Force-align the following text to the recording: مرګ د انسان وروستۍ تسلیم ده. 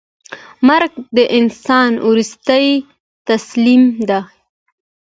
مرګ 0.67 0.91
د 1.15 1.17
انسان 1.37 1.91
وروستۍ 2.07 2.67
تسلیم 3.27 3.83
ده. 4.09 4.19